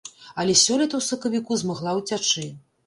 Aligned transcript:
Але 0.43 0.53
сёлета 0.61 0.95
ў 1.01 1.11
сакавіку 1.11 1.61
змагла 1.65 1.97
ўцячы. 2.03 2.53